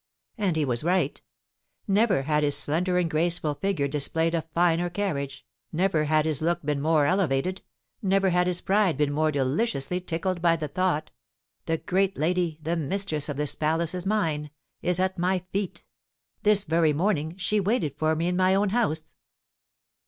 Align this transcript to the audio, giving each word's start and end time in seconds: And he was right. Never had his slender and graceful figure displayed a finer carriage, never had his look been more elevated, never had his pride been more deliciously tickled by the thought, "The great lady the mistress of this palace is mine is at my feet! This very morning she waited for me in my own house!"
And 0.35 0.55
he 0.55 0.65
was 0.65 0.83
right. 0.83 1.21
Never 1.87 2.23
had 2.23 2.41
his 2.43 2.57
slender 2.57 2.97
and 2.97 3.07
graceful 3.07 3.53
figure 3.53 3.87
displayed 3.87 4.33
a 4.33 4.41
finer 4.41 4.89
carriage, 4.89 5.45
never 5.71 6.05
had 6.05 6.25
his 6.25 6.41
look 6.41 6.63
been 6.63 6.81
more 6.81 7.05
elevated, 7.05 7.61
never 8.01 8.31
had 8.31 8.47
his 8.47 8.61
pride 8.61 8.97
been 8.97 9.13
more 9.13 9.31
deliciously 9.31 10.01
tickled 10.01 10.41
by 10.41 10.55
the 10.55 10.67
thought, 10.67 11.11
"The 11.67 11.77
great 11.77 12.17
lady 12.17 12.57
the 12.63 12.75
mistress 12.75 13.29
of 13.29 13.37
this 13.37 13.53
palace 13.53 13.93
is 13.93 14.07
mine 14.07 14.49
is 14.81 14.99
at 14.99 15.19
my 15.19 15.43
feet! 15.53 15.85
This 16.41 16.63
very 16.63 16.93
morning 16.93 17.35
she 17.37 17.59
waited 17.59 17.95
for 17.95 18.15
me 18.15 18.27
in 18.27 18.35
my 18.35 18.55
own 18.55 18.69
house!" 18.69 19.13